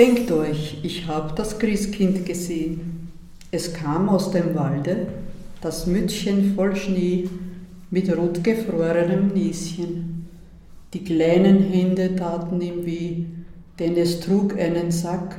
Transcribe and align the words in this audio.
Denkt 0.00 0.32
euch, 0.32 0.78
ich 0.82 1.06
habe 1.08 1.34
das 1.36 1.58
Christkind 1.58 2.24
gesehen. 2.24 3.10
Es 3.50 3.74
kam 3.74 4.08
aus 4.08 4.30
dem 4.30 4.54
Walde, 4.54 5.08
das 5.60 5.86
Mützchen 5.86 6.54
voll 6.54 6.74
Schnee 6.74 7.28
mit 7.90 8.16
rotgefrorenem 8.16 9.28
Näschen. 9.34 10.26
Die 10.94 11.04
kleinen 11.04 11.70
Hände 11.70 12.16
taten 12.16 12.62
ihm 12.62 12.86
weh, 12.86 13.26
denn 13.78 13.98
es 13.98 14.20
trug 14.20 14.58
einen 14.58 14.90
Sack, 14.90 15.36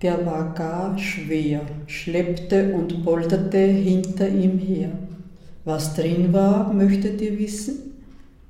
der 0.00 0.24
war 0.24 0.54
gar 0.54 0.96
schwer, 0.96 1.60
schleppte 1.86 2.72
und 2.72 3.04
polterte 3.04 3.58
hinter 3.58 4.30
ihm 4.30 4.58
her. 4.58 4.92
Was 5.66 5.94
drin 5.94 6.32
war, 6.32 6.72
möchtet 6.72 7.20
ihr 7.20 7.38
wissen? 7.38 7.98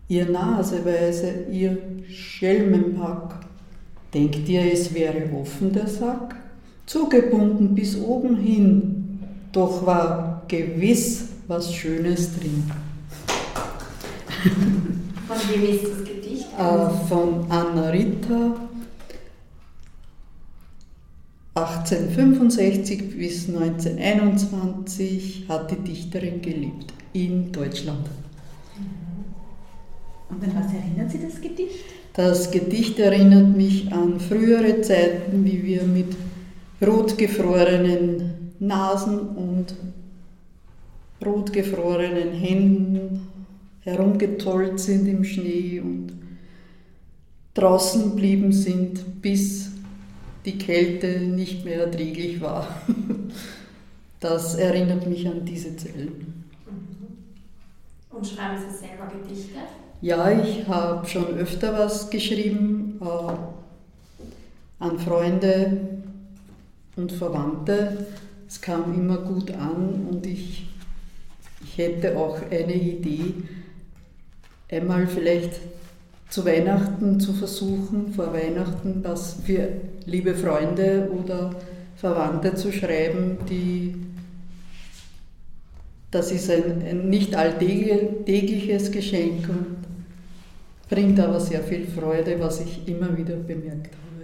Ihr 0.07 0.31
Naseweise, 0.31 1.47
ihr 1.51 1.77
Schelmenpack. 2.09 3.47
Denkt 4.15 4.49
ihr, 4.49 4.73
es 4.73 4.95
wäre 4.95 5.29
offen 5.35 5.73
der 5.73 5.87
Sack? 5.87 6.37
Zugebunden 6.87 7.75
bis 7.75 7.97
oben 8.01 8.37
hin, 8.37 9.19
doch 9.53 9.85
war 9.85 10.43
gewiss 10.49 11.29
was 11.49 11.75
Schönes 11.75 12.39
drin. 12.39 12.71
Von 15.27 15.37
wem 15.51 15.75
ist 15.75 15.85
das 15.85 16.05
Gedicht? 16.05 16.47
Äh, 16.57 17.09
von 17.09 17.51
Anna 17.51 17.89
Ritter, 17.91 18.55
1865 21.57 23.17
bis 23.17 23.49
1921 23.49 25.47
hat 25.49 25.71
die 25.71 25.77
Dichterin 25.77 26.43
gelebt 26.43 26.93
in 27.15 27.51
Deutschland. 27.51 28.07
Und 30.29 30.43
an 30.43 30.53
was 30.55 30.73
erinnert 30.73 31.11
Sie 31.11 31.21
das 31.21 31.41
Gedicht? 31.41 31.85
Das 32.13 32.51
Gedicht 32.51 32.99
erinnert 32.99 33.57
mich 33.57 33.93
an 33.93 34.19
frühere 34.19 34.81
Zeiten, 34.81 35.45
wie 35.45 35.63
wir 35.63 35.83
mit 35.85 36.17
rotgefrorenen 36.85 38.53
Nasen 38.59 39.19
und 39.21 39.75
rotgefrorenen 41.25 42.33
Händen 42.33 43.29
herumgetollt 43.81 44.81
sind 44.81 45.07
im 45.07 45.25
Schnee 45.25 45.81
und 45.81 46.13
draußen 47.55 48.17
blieben 48.17 48.53
sind, 48.53 49.23
bis 49.23 49.71
die 50.45 50.59
Kälte 50.59 51.21
nicht 51.21 51.65
mehr 51.65 51.85
erträglich 51.85 52.41
war. 52.41 52.69
Das 54.19 54.55
erinnert 54.55 55.07
mich 55.07 55.29
an 55.29 55.45
diese 55.45 55.77
Zellen. 55.77 56.43
Und 58.11 58.27
schreiben 58.27 58.57
Sie 58.57 58.75
selber 58.75 59.13
Gedichte? 59.13 59.59
Ja, 60.03 60.31
ich 60.31 60.69
habe 60.69 61.07
schon 61.07 61.39
öfter 61.39 61.73
was 61.73 62.11
geschrieben 62.11 63.01
äh, 63.01 64.85
an 64.85 64.99
Freunde 64.99 65.81
und 66.97 67.13
Verwandte. 67.13 68.07
Es 68.47 68.61
kam 68.61 68.95
immer 68.95 69.17
gut 69.17 69.51
an 69.53 70.07
und 70.11 70.27
ich, 70.27 70.69
ich 71.65 71.79
hätte 71.79 72.19
auch 72.19 72.39
eine 72.51 72.75
Idee, 72.75 73.35
einmal 74.71 75.07
vielleicht 75.07 75.61
zu 76.29 76.45
Weihnachten 76.45 77.19
zu 77.19 77.33
versuchen, 77.33 78.13
vor 78.13 78.35
Weihnachten 78.35 79.03
was 79.03 79.39
für 79.47 79.69
liebe 80.05 80.35
Freunde 80.35 81.11
oder 81.11 81.55
Verwandte 81.97 82.55
zu 82.55 82.71
schreiben, 82.71 83.39
die 83.49 83.95
das 86.11 86.31
ist 86.31 86.51
ein, 86.51 86.83
ein 86.89 87.11
nicht 87.11 87.35
alltägliches 87.35 88.91
Geschenk 88.91 89.49
und 89.49 89.86
bringt 90.89 91.19
aber 91.21 91.41
sehr 91.41 91.63
viel 91.63 91.87
Freude, 91.87 92.39
was 92.41 92.61
ich 92.61 92.87
immer 92.89 93.17
wieder 93.17 93.37
bemerkt 93.37 93.95
habe. 93.95 94.16